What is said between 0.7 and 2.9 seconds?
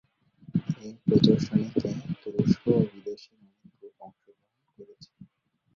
এ প্রদর্শনীতে তুরস্ক ও